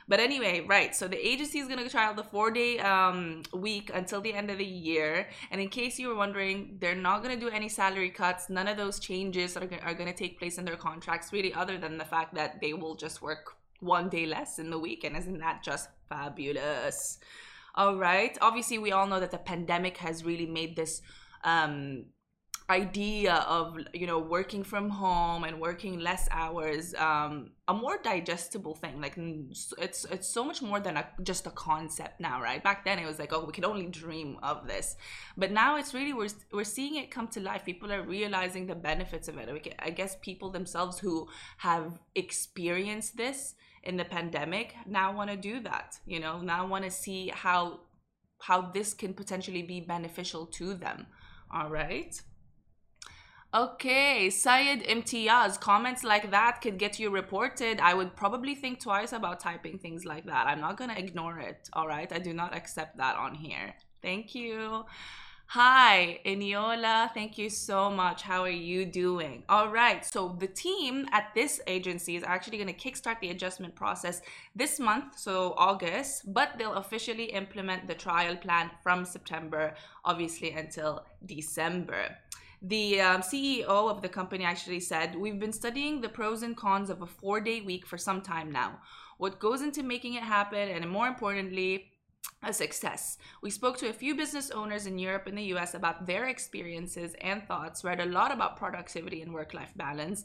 But 0.06 0.20
anyway, 0.20 0.60
right. 0.60 0.94
So 0.94 1.08
the 1.08 1.18
agency 1.26 1.58
is 1.58 1.66
gonna 1.66 1.88
try 1.88 2.04
out 2.04 2.14
the 2.14 2.22
four-day 2.22 2.78
um, 2.78 3.42
week 3.52 3.90
until 3.92 4.20
the 4.20 4.34
end 4.34 4.52
of 4.52 4.58
the 4.58 4.64
year. 4.64 5.26
And 5.50 5.60
in 5.60 5.68
case 5.68 5.98
you 5.98 6.06
were 6.06 6.14
wondering, 6.14 6.76
they're 6.78 6.94
not 6.94 7.24
gonna 7.24 7.40
do 7.40 7.48
any 7.48 7.68
salary 7.68 8.10
cuts. 8.10 8.48
None 8.48 8.68
of 8.68 8.76
those 8.76 9.00
changes 9.00 9.56
are, 9.56 9.68
are 9.82 9.94
gonna 9.94 10.12
take 10.12 10.38
place 10.38 10.58
in 10.58 10.64
their 10.64 10.76
contracts, 10.76 11.32
really, 11.32 11.52
other 11.52 11.76
than 11.76 11.98
the 11.98 12.04
fact 12.04 12.36
that 12.36 12.60
they 12.60 12.72
will 12.72 12.94
just 12.94 13.20
work 13.20 13.56
one 13.80 14.08
day 14.08 14.26
less 14.26 14.58
in 14.58 14.70
the 14.70 14.78
week. 14.78 15.04
And 15.04 15.16
isn't 15.16 15.38
that 15.38 15.62
just 15.62 15.88
fabulous? 16.08 17.18
All 17.74 17.96
right. 17.96 18.36
Obviously, 18.40 18.78
we 18.78 18.92
all 18.92 19.06
know 19.06 19.20
that 19.20 19.30
the 19.30 19.38
pandemic 19.38 19.96
has 19.98 20.24
really 20.24 20.46
made 20.46 20.76
this 20.76 21.02
um, 21.42 22.06
idea 22.70 23.34
of 23.46 23.78
you 23.92 24.06
know 24.06 24.18
working 24.18 24.64
from 24.64 24.88
home 24.88 25.44
and 25.44 25.60
working 25.60 26.00
less 26.00 26.26
hours 26.30 26.94
um, 26.94 27.50
a 27.68 27.74
more 27.74 27.98
digestible 28.02 28.74
thing 28.74 28.98
like 29.02 29.14
it's 29.18 30.06
it's 30.10 30.26
so 30.26 30.42
much 30.42 30.62
more 30.62 30.80
than 30.80 30.96
a, 30.96 31.06
just 31.22 31.46
a 31.46 31.50
concept 31.50 32.20
now 32.20 32.40
right? 32.40 32.64
Back 32.64 32.84
then 32.84 32.98
it 32.98 33.06
was 33.06 33.18
like 33.18 33.34
oh 33.34 33.44
we 33.44 33.52
could 33.52 33.66
only 33.66 33.86
dream 33.86 34.38
of 34.42 34.66
this. 34.66 34.96
But 35.36 35.52
now 35.52 35.76
it's 35.76 35.92
really 35.92 36.14
we're, 36.14 36.30
we're 36.52 36.64
seeing 36.64 36.94
it 36.96 37.10
come 37.10 37.28
to 37.28 37.40
life. 37.40 37.66
People 37.66 37.92
are 37.92 38.02
realizing 38.02 38.66
the 38.66 38.74
benefits 38.74 39.28
of 39.28 39.36
it. 39.36 39.74
I 39.78 39.90
guess 39.90 40.16
people 40.22 40.48
themselves 40.50 40.98
who 40.98 41.28
have 41.58 41.98
experienced 42.14 43.18
this 43.18 43.56
in 43.82 43.98
the 43.98 44.04
pandemic 44.06 44.74
now 44.86 45.14
want 45.14 45.28
to 45.28 45.36
do 45.36 45.60
that 45.60 45.98
you 46.06 46.18
know? 46.18 46.40
Now 46.40 46.66
want 46.66 46.84
to 46.84 46.90
see 46.90 47.30
how 47.34 47.80
how 48.40 48.62
this 48.62 48.94
can 48.94 49.12
potentially 49.12 49.62
be 49.62 49.80
beneficial 49.80 50.46
to 50.46 50.72
them. 50.72 51.06
All 51.52 51.68
right 51.68 52.18
Okay, 53.54 54.30
Syed 54.30 54.82
Imtiyaz, 54.82 55.60
comments 55.60 56.02
like 56.02 56.32
that 56.32 56.60
could 56.60 56.76
get 56.76 56.98
you 56.98 57.08
reported. 57.08 57.78
I 57.78 57.94
would 57.94 58.16
probably 58.16 58.56
think 58.56 58.80
twice 58.80 59.12
about 59.12 59.38
typing 59.38 59.78
things 59.78 60.04
like 60.04 60.26
that. 60.26 60.48
I'm 60.48 60.60
not 60.60 60.76
gonna 60.76 60.96
ignore 60.96 61.38
it, 61.38 61.68
all 61.72 61.86
right? 61.86 62.10
I 62.12 62.18
do 62.18 62.34
not 62.34 62.52
accept 62.52 62.96
that 62.96 63.14
on 63.14 63.36
here. 63.36 63.76
Thank 64.02 64.34
you. 64.34 64.86
Hi, 65.46 66.18
Eniola. 66.26 67.14
Thank 67.14 67.38
you 67.38 67.48
so 67.48 67.90
much. 67.90 68.22
How 68.22 68.42
are 68.42 68.48
you 68.48 68.84
doing? 68.84 69.44
All 69.48 69.68
right. 69.68 70.04
So, 70.04 70.34
the 70.40 70.48
team 70.48 71.06
at 71.12 71.32
this 71.36 71.60
agency 71.68 72.16
is 72.16 72.24
actually 72.24 72.58
going 72.58 72.74
to 72.74 72.90
kickstart 72.90 73.20
the 73.20 73.30
adjustment 73.30 73.76
process 73.76 74.20
this 74.56 74.80
month, 74.80 75.16
so 75.16 75.54
August, 75.56 76.32
but 76.32 76.58
they'll 76.58 76.74
officially 76.74 77.26
implement 77.26 77.86
the 77.86 77.94
trial 77.94 78.34
plan 78.34 78.70
from 78.82 79.04
September, 79.04 79.74
obviously, 80.04 80.50
until 80.50 81.04
December. 81.24 82.16
The 82.66 82.98
um, 83.02 83.20
CEO 83.20 83.66
of 83.66 84.00
the 84.00 84.08
company 84.08 84.42
actually 84.42 84.80
said, 84.80 85.16
We've 85.16 85.38
been 85.38 85.52
studying 85.52 86.00
the 86.00 86.08
pros 86.08 86.42
and 86.42 86.56
cons 86.56 86.88
of 86.88 87.02
a 87.02 87.06
four 87.06 87.38
day 87.38 87.60
week 87.60 87.84
for 87.84 87.98
some 87.98 88.22
time 88.22 88.50
now. 88.50 88.80
What 89.18 89.38
goes 89.38 89.60
into 89.60 89.82
making 89.82 90.14
it 90.14 90.22
happen, 90.22 90.70
and 90.70 90.88
more 90.88 91.06
importantly, 91.06 91.92
a 92.42 92.54
success. 92.54 93.18
We 93.42 93.50
spoke 93.50 93.76
to 93.78 93.90
a 93.90 93.92
few 93.92 94.14
business 94.14 94.50
owners 94.50 94.86
in 94.86 94.98
Europe 94.98 95.26
and 95.26 95.36
the 95.36 95.52
US 95.54 95.74
about 95.74 96.06
their 96.06 96.28
experiences 96.28 97.14
and 97.20 97.46
thoughts, 97.46 97.84
read 97.84 98.00
a 98.00 98.06
lot 98.06 98.32
about 98.32 98.56
productivity 98.56 99.20
and 99.20 99.34
work 99.34 99.52
life 99.52 99.72
balance. 99.76 100.24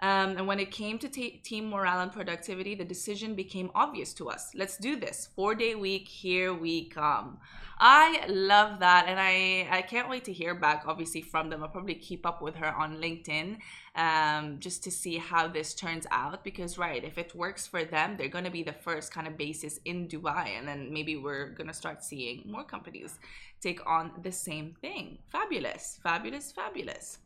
Um, 0.00 0.36
and 0.36 0.46
when 0.46 0.60
it 0.60 0.70
came 0.70 0.98
to 1.00 1.08
t- 1.08 1.40
team 1.42 1.70
morale 1.70 2.00
and 2.00 2.12
productivity, 2.12 2.74
the 2.74 2.84
decision 2.84 3.34
became 3.34 3.70
obvious 3.74 4.14
to 4.14 4.28
us. 4.28 4.52
Let's 4.54 4.76
do 4.76 4.94
this. 4.94 5.28
Four 5.34 5.54
day 5.56 5.74
week, 5.74 6.06
here 6.06 6.54
we 6.54 6.88
come. 6.88 7.38
I 7.80 8.24
love 8.28 8.80
that. 8.80 9.06
And 9.08 9.18
I, 9.18 9.68
I 9.70 9.82
can't 9.82 10.08
wait 10.08 10.24
to 10.24 10.32
hear 10.32 10.54
back, 10.54 10.84
obviously, 10.86 11.22
from 11.22 11.50
them. 11.50 11.62
I'll 11.62 11.68
probably 11.68 11.94
keep 11.94 12.26
up 12.26 12.42
with 12.42 12.56
her 12.56 12.72
on 12.74 12.98
LinkedIn 12.98 13.58
um, 13.96 14.58
just 14.60 14.84
to 14.84 14.90
see 14.90 15.16
how 15.16 15.48
this 15.48 15.74
turns 15.74 16.06
out. 16.10 16.44
Because, 16.44 16.78
right, 16.78 17.02
if 17.02 17.18
it 17.18 17.34
works 17.34 17.66
for 17.66 17.84
them, 17.84 18.16
they're 18.16 18.28
going 18.28 18.44
to 18.44 18.50
be 18.50 18.62
the 18.62 18.72
first 18.72 19.12
kind 19.12 19.26
of 19.26 19.36
basis 19.36 19.80
in 19.84 20.08
Dubai. 20.08 20.58
And 20.58 20.66
then 20.66 20.92
maybe 20.92 21.16
we're 21.16 21.50
going 21.50 21.68
to 21.68 21.74
start 21.74 22.04
seeing 22.04 22.44
more 22.46 22.64
companies 22.64 23.18
take 23.60 23.84
on 23.84 24.12
the 24.22 24.32
same 24.32 24.76
thing. 24.80 25.18
Fabulous, 25.28 25.98
fabulous, 26.02 26.52
fabulous. 26.52 27.18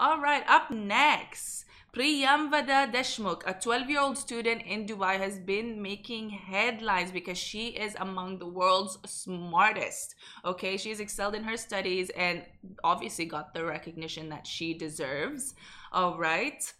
All 0.00 0.20
right, 0.20 0.44
up 0.46 0.70
next. 0.70 1.64
Priyamvada 1.92 2.92
Deshmukh, 2.92 3.42
a 3.44 3.52
12 3.52 3.90
year 3.90 4.00
old 4.00 4.16
student 4.16 4.62
in 4.62 4.86
Dubai, 4.86 5.18
has 5.18 5.40
been 5.40 5.82
making 5.82 6.30
headlines 6.30 7.10
because 7.10 7.36
she 7.36 7.70
is 7.70 7.96
among 7.98 8.38
the 8.38 8.46
world's 8.46 8.98
smartest. 9.06 10.14
Okay, 10.44 10.76
she's 10.76 11.00
excelled 11.00 11.34
in 11.34 11.42
her 11.42 11.56
studies 11.56 12.10
and 12.10 12.44
obviously 12.84 13.24
got 13.24 13.54
the 13.54 13.64
recognition 13.64 14.28
that 14.28 14.46
she 14.46 14.72
deserves. 14.72 15.56
All 15.90 16.16
right. 16.16 16.72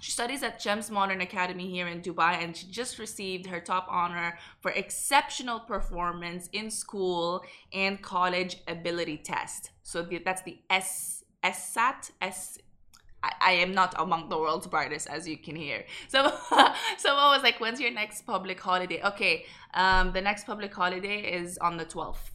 She 0.00 0.10
studies 0.10 0.42
at 0.42 0.60
GEMS 0.60 0.90
Modern 0.90 1.22
Academy 1.22 1.70
here 1.70 1.88
in 1.88 2.02
Dubai 2.02 2.34
and 2.44 2.54
she 2.54 2.66
just 2.66 2.98
received 2.98 3.46
her 3.46 3.60
top 3.60 3.86
honor 3.90 4.38
for 4.60 4.72
exceptional 4.72 5.60
performance 5.60 6.50
in 6.52 6.70
school 6.70 7.42
and 7.72 8.02
college 8.02 8.58
ability 8.68 9.16
test. 9.24 9.70
So 9.82 10.06
that's 10.22 10.42
the 10.42 10.58
S 10.68 11.24
SAT 11.44 12.10
S 12.20 12.58
I, 13.22 13.32
I 13.40 13.52
am 13.52 13.72
not 13.72 13.94
among 13.98 14.28
the 14.28 14.38
world's 14.38 14.66
brightest, 14.66 15.08
as 15.08 15.26
you 15.26 15.36
can 15.36 15.56
hear. 15.56 15.84
So 16.08 16.30
so 16.50 16.72
someone 16.98 17.30
was 17.30 17.42
like, 17.42 17.60
"When's 17.60 17.80
your 17.80 17.90
next 17.90 18.22
public 18.26 18.60
holiday?" 18.60 19.02
Okay, 19.02 19.46
um, 19.74 20.12
the 20.12 20.20
next 20.20 20.46
public 20.46 20.72
holiday 20.74 21.20
is 21.40 21.58
on 21.58 21.76
the 21.76 21.84
twelfth. 21.84 22.30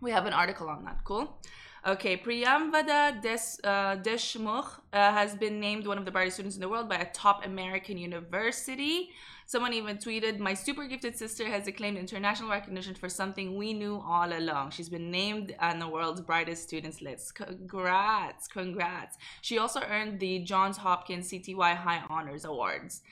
We 0.00 0.10
have 0.10 0.26
an 0.26 0.32
article 0.32 0.68
on 0.68 0.84
that. 0.84 1.04
Cool. 1.04 1.38
Okay, 1.86 2.18
Priyamvada 2.18 3.24
uh, 3.64 3.96
Deshmukh 3.96 4.66
uh, 4.92 5.12
has 5.12 5.34
been 5.34 5.60
named 5.60 5.86
one 5.86 5.96
of 5.96 6.04
the 6.04 6.10
brightest 6.10 6.36
students 6.36 6.56
in 6.56 6.60
the 6.60 6.68
world 6.68 6.90
by 6.90 6.96
a 6.96 7.10
top 7.12 7.46
American 7.46 7.96
university. 7.96 9.10
Someone 9.50 9.72
even 9.72 9.96
tweeted, 9.96 10.38
My 10.38 10.54
super 10.54 10.86
gifted 10.86 11.16
sister 11.16 11.44
has 11.48 11.66
acclaimed 11.66 11.98
international 11.98 12.50
recognition 12.50 12.94
for 12.94 13.08
something 13.08 13.56
we 13.56 13.72
knew 13.72 14.00
all 14.06 14.32
along. 14.32 14.70
She's 14.70 14.88
been 14.88 15.10
named 15.10 15.56
on 15.58 15.80
the 15.80 15.88
world's 15.88 16.20
brightest 16.20 16.62
students 16.62 17.02
list. 17.02 17.34
Congrats, 17.34 18.46
congrats. 18.46 19.16
She 19.42 19.58
also 19.58 19.80
earned 19.80 20.20
the 20.20 20.38
Johns 20.44 20.76
Hopkins 20.76 21.32
CTY 21.32 21.74
High 21.74 22.04
Honors 22.08 22.44
Awards. 22.44 23.02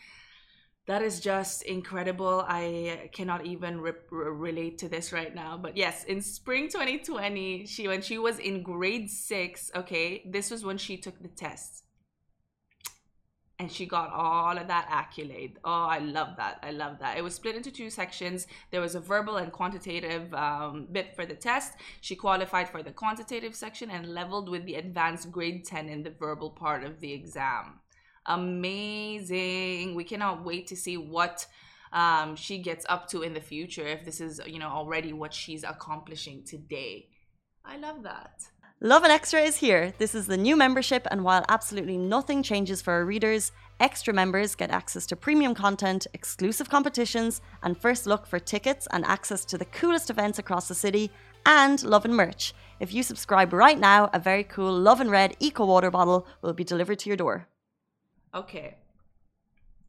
That 0.87 1.03
is 1.03 1.19
just 1.19 1.65
incredible. 1.65 2.45
I 2.47 3.11
cannot 3.13 3.45
even 3.45 3.81
re- 3.81 3.95
relate 4.09 4.79
to 4.79 4.89
this 4.89 5.13
right 5.13 5.35
now. 5.35 5.59
But 5.59 5.77
yes, 5.77 6.05
in 6.05 6.23
spring 6.23 6.69
2020, 6.69 7.67
she 7.67 7.89
when 7.89 8.01
she 8.01 8.17
was 8.17 8.39
in 8.39 8.63
grade 8.63 9.11
6, 9.11 9.73
okay, 9.75 10.23
this 10.25 10.53
was 10.53 10.65
when 10.65 10.79
she 10.79 10.99
took 10.99 11.21
the 11.21 11.27
test 11.27 11.83
and 13.61 13.71
she 13.71 13.87
got 13.87 14.13
all 14.13 14.57
of 14.57 14.69
that 14.69 14.87
accolade. 14.89 15.59
Oh, 15.65 15.87
I 15.87 15.99
love 15.99 16.37
that. 16.37 16.61
I 16.63 16.71
love 16.71 17.01
that. 17.01 17.19
It 17.19 17.25
was 17.25 17.35
split 17.35 17.57
into 17.57 17.73
two 17.73 17.91
sections. 17.91 18.47
There 18.71 18.81
was 18.81 18.95
a 18.95 19.01
verbal 19.01 19.37
and 19.37 19.51
quantitative 19.51 20.33
um, 20.33 20.87
bit 20.93 21.17
for 21.17 21.27
the 21.27 21.35
test. 21.35 21.73
She 22.01 22.15
qualified 22.15 22.69
for 22.69 22.85
the 22.85 22.93
quantitative 22.93 23.57
section 23.57 23.91
and 23.91 24.15
leveled 24.15 24.49
with 24.49 24.65
the 24.65 24.77
advanced 24.77 25.33
grade 25.33 25.65
10 25.65 25.89
in 25.89 26.05
the 26.05 26.11
verbal 26.11 26.51
part 26.51 26.85
of 26.85 27.01
the 27.01 27.13
exam. 27.13 27.81
Amazing. 28.27 29.97
We 29.97 30.05
cannot 30.05 30.45
wait 30.45 30.69
to 30.69 30.77
see 30.77 30.97
what 30.97 31.45
um, 31.93 32.37
she 32.37 32.59
gets 32.59 32.87
up 32.89 33.09
to 33.09 33.23
in 33.23 33.35
the 33.35 33.41
future 33.41 33.87
if 33.87 34.05
this 34.05 34.21
is, 34.21 34.41
you 34.47 34.61
know, 34.61 34.69
already 34.69 35.13
what 35.13 35.35
she's 35.35 35.65
accomplishing 35.65 36.45
today. 36.45 37.09
I 37.65 37.77
love 37.77 38.05
that. 38.05 38.41
Lovin 38.81 39.11
Extra 39.11 39.41
is 39.41 39.57
here. 39.57 39.93
This 39.99 40.15
is 40.15 40.29
the 40.29 40.37
new 40.37 40.55
membership, 40.55 41.05
and 41.11 41.25
while 41.25 41.45
absolutely 41.49 41.97
nothing 41.97 42.45
changes 42.45 42.81
for 42.81 42.93
our 42.93 43.05
readers, 43.05 43.51
extra 43.81 44.15
members 44.15 44.55
get 44.55 44.71
access 44.71 45.05
to 45.07 45.17
premium 45.17 45.53
content, 45.53 46.07
exclusive 46.15 46.71
competitions, 46.71 47.41
and 47.65 47.77
first 47.77 48.07
look 48.07 48.25
for 48.25 48.39
tickets 48.39 48.87
and 48.93 49.05
access 49.05 49.45
to 49.47 49.59
the 49.59 49.65
coolest 49.65 50.11
events 50.11 50.39
across 50.39 50.69
the 50.69 50.77
city, 50.77 51.11
and 51.45 51.83
Lovin 51.83 52.15
merch. 52.15 52.55
If 52.79 52.95
you 52.95 53.03
subscribe 53.03 53.53
right 53.53 53.81
now, 53.81 54.11
a 54.13 54.21
very 54.21 54.45
cool 54.45 54.73
Lovin 54.73 55.11
Red 55.11 55.37
Eco 55.41 55.67
Water 55.67 55.91
bottle 55.91 56.29
will 56.41 56.53
be 56.53 56.63
delivered 56.63 57.01
to 57.01 57.11
your 57.11 57.17
door. 57.17 57.49
Okay. 58.33 58.77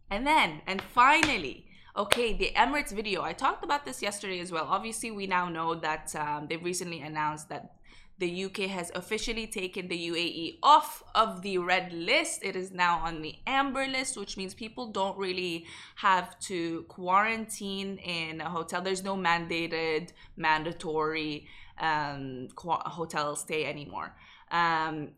And 0.10 0.26
then, 0.26 0.62
and 0.66 0.82
finally, 0.82 1.68
okay, 1.96 2.34
the 2.34 2.54
Emirates 2.56 2.92
video. 2.92 3.22
I 3.22 3.34
talked 3.34 3.64
about 3.64 3.86
this 3.86 4.02
yesterday 4.02 4.40
as 4.40 4.52
well. 4.52 4.66
Obviously, 4.68 5.12
we 5.12 5.28
now 5.28 5.48
know 5.48 5.76
that 5.76 6.16
um, 6.16 6.48
they've 6.50 6.64
recently 6.64 7.02
announced 7.02 7.50
that 7.50 7.76
the 8.20 8.46
UK 8.46 8.58
has 8.70 8.92
officially 8.96 9.48
taken 9.48 9.88
the 9.88 10.10
UAE 10.10 10.60
off 10.62 11.04
of 11.16 11.42
the 11.42 11.58
red 11.58 11.94
list. 11.94 12.44
It 12.44 12.56
is 12.56 12.72
now 12.72 13.00
on 13.00 13.22
the 13.22 13.36
amber 13.48 13.88
list, 13.88 14.18
which 14.18 14.36
means 14.36 14.54
people 14.54 14.88
don't 14.92 15.18
really 15.18 15.66
have 15.96 16.38
to 16.42 16.84
quarantine 16.90 17.98
in 17.98 18.42
a 18.42 18.50
hotel. 18.50 18.82
There's 18.82 19.04
no 19.04 19.16
mandated, 19.16 20.10
mandatory 20.36 21.48
um, 21.80 22.50
hotel 22.58 23.38
stay 23.38 23.66
anymore. 23.66 24.14
Um, 24.52 25.12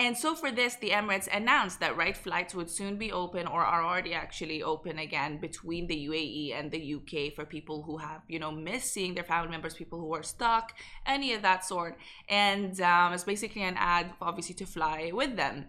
and 0.00 0.18
so 0.18 0.34
for 0.34 0.50
this, 0.50 0.74
the 0.74 0.90
Emirates 0.90 1.28
announced 1.32 1.78
that 1.78 1.96
right 1.96 2.16
flights 2.16 2.52
would 2.52 2.68
soon 2.68 2.96
be 2.96 3.12
open 3.12 3.46
or 3.46 3.64
are 3.64 3.84
already 3.84 4.12
actually 4.12 4.60
open 4.60 4.98
again 4.98 5.38
between 5.38 5.86
the 5.86 6.08
UAE 6.08 6.58
and 6.58 6.72
the 6.72 6.94
UK 6.96 7.32
for 7.32 7.44
people 7.44 7.84
who 7.84 7.98
have, 7.98 8.22
you 8.26 8.40
know, 8.40 8.50
missed 8.50 8.92
seeing 8.92 9.14
their 9.14 9.22
family 9.22 9.52
members, 9.52 9.74
people 9.74 10.00
who 10.00 10.12
are 10.12 10.24
stuck, 10.24 10.74
any 11.06 11.32
of 11.32 11.42
that 11.42 11.64
sort. 11.64 11.96
And 12.28 12.80
um, 12.80 13.12
it's 13.12 13.22
basically 13.22 13.62
an 13.62 13.76
ad, 13.78 14.12
obviously, 14.20 14.56
to 14.56 14.66
fly 14.66 15.12
with 15.14 15.36
them. 15.36 15.66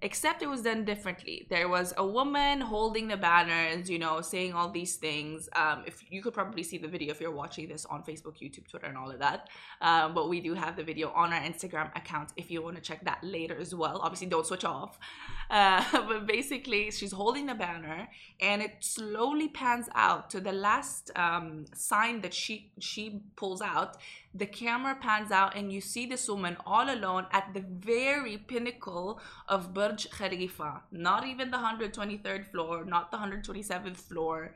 Except 0.00 0.42
it 0.42 0.48
was 0.48 0.62
done 0.62 0.84
differently. 0.84 1.46
There 1.50 1.68
was 1.68 1.92
a 1.96 2.06
woman 2.06 2.60
holding 2.60 3.08
the 3.08 3.16
banners, 3.16 3.90
you 3.90 3.98
know, 3.98 4.20
saying 4.20 4.52
all 4.52 4.70
these 4.70 4.96
things. 4.96 5.48
Um, 5.56 5.82
if 5.86 6.04
you 6.10 6.22
could 6.22 6.34
probably 6.34 6.62
see 6.62 6.78
the 6.78 6.88
video 6.88 7.10
if 7.10 7.20
you're 7.20 7.32
watching 7.32 7.68
this 7.68 7.84
on 7.86 8.02
Facebook, 8.02 8.38
YouTube, 8.40 8.68
Twitter, 8.68 8.86
and 8.86 8.96
all 8.96 9.10
of 9.10 9.18
that. 9.18 9.48
Um, 9.80 10.14
but 10.14 10.28
we 10.28 10.40
do 10.40 10.54
have 10.54 10.76
the 10.76 10.84
video 10.84 11.10
on 11.10 11.32
our 11.32 11.40
Instagram 11.40 11.96
account 11.96 12.32
if 12.36 12.50
you 12.50 12.62
want 12.62 12.76
to 12.76 12.82
check 12.82 13.04
that 13.04 13.18
later 13.22 13.58
as 13.58 13.74
well. 13.74 14.00
Obviously, 14.02 14.28
don't 14.28 14.46
switch 14.46 14.64
off. 14.64 14.98
Uh, 15.50 15.82
but 16.06 16.26
basically, 16.26 16.90
she's 16.90 17.10
holding 17.10 17.46
the 17.46 17.54
banner, 17.54 18.06
and 18.38 18.60
it 18.60 18.72
slowly 18.80 19.48
pans 19.48 19.88
out 19.94 20.28
to 20.28 20.40
the 20.40 20.52
last 20.52 21.10
um, 21.16 21.64
sign 21.74 22.20
that 22.20 22.34
she 22.34 22.70
she 22.78 23.22
pulls 23.34 23.62
out 23.62 23.96
the 24.38 24.46
camera 24.46 24.96
pans 25.00 25.30
out 25.30 25.56
and 25.56 25.72
you 25.72 25.80
see 25.80 26.06
this 26.06 26.28
woman 26.28 26.56
all 26.64 26.88
alone 26.92 27.26
at 27.32 27.52
the 27.54 27.64
very 27.68 28.38
pinnacle 28.38 29.20
of 29.48 29.74
Burj 29.74 30.08
Khalifa. 30.10 30.82
Not 30.92 31.26
even 31.26 31.50
the 31.50 31.58
123rd 31.58 32.46
floor, 32.46 32.84
not 32.84 33.10
the 33.10 33.18
127th 33.18 33.96
floor, 33.96 34.54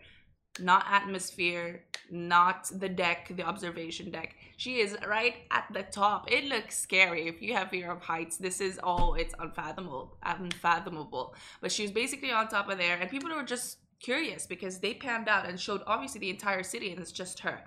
not 0.61 0.85
atmosphere, 0.91 1.85
not 2.11 2.71
the 2.79 2.89
deck, 2.89 3.33
the 3.37 3.43
observation 3.43 4.11
deck. 4.11 4.37
She 4.57 4.81
is 4.81 4.97
right 5.09 5.35
at 5.51 5.67
the 5.73 5.83
top. 5.83 6.31
It 6.31 6.45
looks 6.45 6.79
scary. 6.79 7.27
If 7.27 7.41
you 7.41 7.55
have 7.55 7.71
fear 7.71 7.91
of 7.91 8.03
heights, 8.03 8.37
this 8.37 8.61
is 8.61 8.79
all, 8.83 9.15
it's 9.15 9.35
unfathomable, 9.39 10.19
unfathomable. 10.23 11.35
But 11.61 11.73
she's 11.73 11.91
basically 11.91 12.31
on 12.31 12.49
top 12.49 12.71
of 12.71 12.79
there, 12.79 12.99
and 13.01 13.11
people 13.11 13.35
were 13.35 13.43
just 13.43 13.79
curious 14.01 14.47
because 14.47 14.79
they 14.79 14.95
panned 14.95 15.29
out 15.29 15.49
and 15.49 15.59
showed 15.59 15.83
obviously 15.87 16.21
the 16.21 16.31
entire 16.31 16.63
city, 16.63 16.93
and 16.93 17.01
it's 17.01 17.13
just 17.13 17.41
her. 17.41 17.61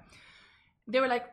They 0.88 1.00
were 1.00 1.08
like, 1.08 1.26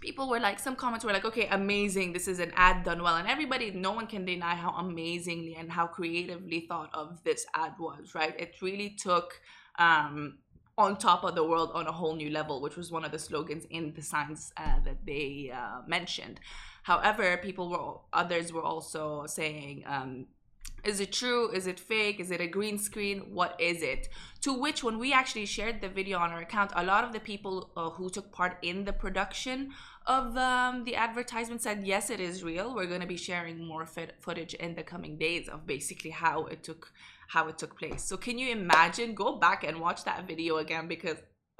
people 0.00 0.28
were 0.28 0.40
like 0.40 0.58
some 0.58 0.74
comments 0.74 1.04
were 1.04 1.12
like 1.12 1.24
okay 1.24 1.46
amazing 1.48 2.12
this 2.12 2.26
is 2.26 2.38
an 2.38 2.52
ad 2.56 2.84
done 2.84 3.02
well. 3.02 3.16
And 3.16 3.28
everybody 3.28 3.70
no 3.70 3.92
one 3.92 4.06
can 4.06 4.24
deny 4.24 4.54
how 4.54 4.70
amazingly 4.70 5.54
and 5.56 5.70
how 5.70 5.86
creatively 5.86 6.66
thought 6.68 6.90
of 6.94 7.22
this 7.24 7.46
ad 7.54 7.74
was 7.78 8.14
right? 8.14 8.34
It 8.38 8.54
really 8.60 8.90
took 8.90 9.40
um 9.78 10.38
on 10.78 10.96
top 10.96 11.24
of 11.24 11.34
the 11.34 11.44
world 11.44 11.70
on 11.74 11.86
a 11.86 11.92
whole 11.92 12.16
new 12.16 12.30
level 12.30 12.60
which 12.60 12.76
was 12.76 12.90
one 12.90 13.04
of 13.04 13.12
the 13.12 13.18
slogans 13.18 13.66
in 13.70 13.92
the 13.94 14.02
signs 14.02 14.52
uh, 14.56 14.80
that 14.84 15.04
they 15.04 15.52
uh, 15.54 15.82
mentioned. 15.86 16.40
However 16.82 17.36
people 17.36 17.68
were 17.68 18.18
others 18.18 18.52
were 18.52 18.62
also 18.62 19.26
saying 19.26 19.84
um 19.86 20.26
is 20.84 21.00
it 21.00 21.12
true? 21.12 21.50
Is 21.50 21.66
it 21.66 21.78
fake? 21.78 22.20
Is 22.20 22.30
it 22.30 22.40
a 22.40 22.46
green 22.46 22.78
screen? 22.78 23.20
What 23.32 23.60
is 23.60 23.82
it? 23.82 24.08
To 24.42 24.52
which 24.52 24.82
when 24.82 24.98
we 24.98 25.12
actually 25.12 25.46
shared 25.46 25.80
the 25.80 25.88
video 25.88 26.18
on 26.18 26.30
our 26.30 26.40
account 26.40 26.72
a 26.74 26.84
lot 26.84 27.04
of 27.04 27.12
the 27.12 27.20
people 27.20 27.70
uh, 27.76 27.90
who 27.90 28.08
took 28.08 28.32
part 28.32 28.56
in 28.62 28.84
the 28.84 28.92
production 28.92 29.72
of 30.06 30.36
um, 30.36 30.84
the 30.84 30.96
advertisement 30.96 31.62
said 31.62 31.86
yes 31.86 32.10
it 32.10 32.20
is 32.20 32.42
real. 32.42 32.74
We're 32.74 32.86
going 32.86 33.02
to 33.02 33.06
be 33.06 33.16
sharing 33.16 33.64
more 33.64 33.86
footage 34.20 34.54
in 34.54 34.74
the 34.74 34.82
coming 34.82 35.18
days 35.18 35.48
of 35.48 35.66
basically 35.66 36.10
how 36.10 36.46
it 36.46 36.62
took 36.62 36.92
how 37.28 37.46
it 37.46 37.58
took 37.58 37.78
place. 37.78 38.02
So 38.02 38.16
can 38.16 38.38
you 38.38 38.50
imagine? 38.50 39.14
Go 39.14 39.36
back 39.36 39.62
and 39.62 39.80
watch 39.80 40.04
that 40.04 40.26
video 40.26 40.56
again 40.56 40.88
because 40.88 41.18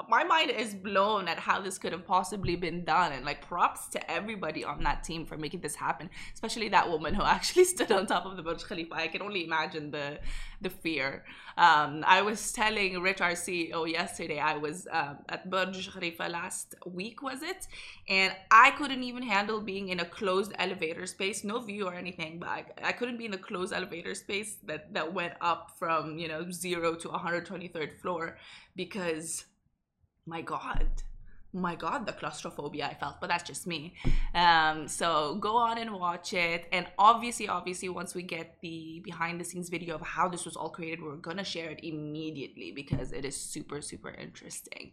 my 0.08 0.24
mind 0.24 0.50
is 0.50 0.74
blown 0.74 1.28
at 1.28 1.38
how 1.38 1.60
this 1.60 1.78
could 1.78 1.92
have 1.92 2.06
possibly 2.06 2.56
been 2.56 2.84
done 2.84 3.12
and 3.12 3.24
like 3.24 3.46
props 3.46 3.88
to 3.88 4.10
everybody 4.10 4.64
on 4.64 4.82
that 4.82 5.04
team 5.04 5.26
for 5.26 5.36
making 5.36 5.60
this 5.60 5.74
happen 5.74 6.08
especially 6.34 6.68
that 6.68 6.88
woman 6.88 7.14
who 7.14 7.22
actually 7.36 7.64
stood 7.64 7.92
on 7.92 8.06
top 8.06 8.26
of 8.26 8.36
the 8.36 8.42
Burj 8.42 8.64
Khalifa. 8.64 8.94
I 8.94 9.08
can 9.08 9.22
only 9.22 9.44
imagine 9.44 9.90
the 9.90 10.18
the 10.62 10.70
fear. 10.70 11.24
Um, 11.56 12.04
I 12.06 12.20
was 12.22 12.52
telling 12.52 13.00
Rich 13.00 13.20
our 13.20 13.32
CEO 13.32 13.90
yesterday 13.90 14.38
I 14.38 14.56
was 14.56 14.86
um, 14.92 15.18
at 15.28 15.48
Burj 15.48 15.90
Khalifa 15.92 16.28
last 16.28 16.74
week 16.86 17.22
was 17.22 17.42
it? 17.42 17.66
And 18.08 18.34
I 18.50 18.70
couldn't 18.72 19.02
even 19.02 19.22
handle 19.22 19.60
being 19.60 19.88
in 19.88 20.00
a 20.00 20.04
closed 20.04 20.52
elevator 20.58 21.06
space. 21.06 21.44
No 21.44 21.60
view 21.60 21.86
or 21.86 21.94
anything 21.94 22.38
but 22.38 22.48
I, 22.48 22.64
I 22.82 22.92
couldn't 22.92 23.18
be 23.18 23.24
in 23.24 23.30
the 23.30 23.38
closed 23.38 23.72
elevator 23.72 24.14
space 24.14 24.56
that 24.64 24.92
that 24.94 25.12
went 25.12 25.34
up 25.40 25.72
from 25.78 26.18
you 26.18 26.28
know 26.28 26.50
0 26.50 26.94
to 26.96 27.08
123rd 27.08 28.00
floor 28.00 28.36
because 28.76 29.44
my 30.34 30.42
god. 30.54 30.88
My 31.52 31.74
god 31.84 32.00
the 32.06 32.12
claustrophobia 32.20 32.84
i 32.92 32.94
felt 32.94 33.16
but 33.20 33.28
that's 33.30 33.46
just 33.52 33.66
me. 33.72 33.80
Um 34.42 34.76
so 34.98 35.08
go 35.46 35.52
on 35.68 35.76
and 35.82 35.90
watch 36.06 36.28
it. 36.32 36.60
And 36.76 36.84
obviously 37.10 37.46
obviously 37.58 37.88
once 38.00 38.10
we 38.18 38.22
get 38.36 38.46
the 38.64 38.78
behind 39.10 39.34
the 39.40 39.46
scenes 39.50 39.68
video 39.76 39.92
of 39.98 40.02
how 40.16 40.26
this 40.28 40.44
was 40.48 40.56
all 40.60 40.72
created 40.78 41.02
we're 41.02 41.24
gonna 41.28 41.48
share 41.54 41.70
it 41.74 41.80
immediately 41.92 42.68
because 42.80 43.08
it 43.18 43.24
is 43.30 43.36
super 43.54 43.80
super 43.90 44.12
interesting. 44.26 44.92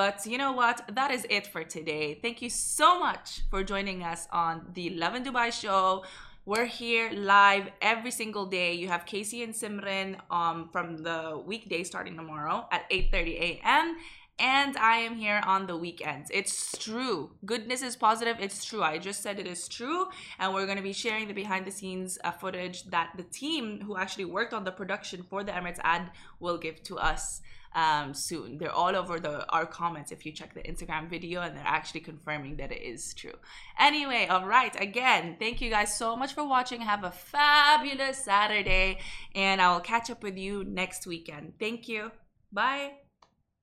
But 0.00 0.16
you 0.26 0.38
know 0.42 0.52
what? 0.62 0.76
That 0.98 1.10
is 1.16 1.24
it 1.36 1.44
for 1.52 1.62
today. 1.76 2.06
Thank 2.24 2.42
you 2.42 2.50
so 2.50 2.88
much 3.06 3.26
for 3.50 3.60
joining 3.72 4.02
us 4.12 4.26
on 4.32 4.54
the 4.74 4.86
Lovin 4.90 5.22
Dubai 5.24 5.48
show. 5.62 6.04
We're 6.46 6.66
here 6.66 7.06
live 7.12 7.66
every 7.80 8.10
single 8.10 8.44
day. 8.44 8.70
You 8.74 8.88
have 8.88 9.06
Casey 9.06 9.42
and 9.44 9.54
Simran 9.54 10.08
um, 10.30 10.68
from 10.72 10.86
the 10.98 11.40
weekday 11.46 11.84
starting 11.84 12.16
tomorrow 12.16 12.56
at 12.76 12.82
8:30 12.90 13.40
a.m 13.48 13.96
and 14.38 14.76
I 14.76 14.96
am 14.96 15.16
here 15.16 15.40
on 15.46 15.66
the 15.66 15.76
weekends. 15.76 16.30
It's 16.32 16.76
true. 16.78 17.30
Goodness 17.44 17.82
is 17.82 17.94
positive. 17.96 18.36
It's 18.40 18.64
true. 18.64 18.82
I 18.82 18.98
just 18.98 19.22
said 19.22 19.38
it 19.38 19.46
is 19.46 19.68
true. 19.68 20.06
And 20.38 20.52
we're 20.52 20.66
going 20.66 20.76
to 20.76 20.82
be 20.82 20.92
sharing 20.92 21.28
the 21.28 21.34
behind 21.34 21.66
the 21.66 21.70
scenes 21.70 22.18
uh, 22.24 22.32
footage 22.32 22.84
that 22.90 23.12
the 23.16 23.22
team 23.22 23.80
who 23.82 23.96
actually 23.96 24.24
worked 24.24 24.52
on 24.52 24.64
the 24.64 24.72
production 24.72 25.22
for 25.22 25.44
the 25.44 25.52
Emirates 25.52 25.78
ad 25.84 26.10
will 26.40 26.58
give 26.58 26.82
to 26.84 26.98
us 26.98 27.42
um, 27.74 28.14
soon. 28.14 28.58
They're 28.58 28.72
all 28.72 28.94
over 28.94 29.18
the 29.18 29.48
our 29.50 29.66
comments 29.66 30.12
if 30.12 30.24
you 30.24 30.32
check 30.32 30.54
the 30.54 30.62
Instagram 30.62 31.08
video 31.08 31.40
and 31.40 31.56
they're 31.56 31.64
actually 31.66 32.00
confirming 32.00 32.56
that 32.56 32.72
it 32.72 32.82
is 32.82 33.14
true. 33.14 33.34
Anyway, 33.78 34.26
all 34.28 34.46
right. 34.46 34.74
Again, 34.80 35.36
thank 35.38 35.60
you 35.60 35.70
guys 35.70 35.96
so 35.96 36.16
much 36.16 36.34
for 36.34 36.46
watching. 36.46 36.80
Have 36.80 37.04
a 37.04 37.10
fabulous 37.10 38.18
Saturday 38.18 38.98
and 39.34 39.60
I 39.60 39.72
will 39.72 39.80
catch 39.80 40.10
up 40.10 40.22
with 40.22 40.36
you 40.36 40.64
next 40.64 41.06
weekend. 41.06 41.54
Thank 41.58 41.88
you. 41.88 42.12
Bye. 42.52 43.03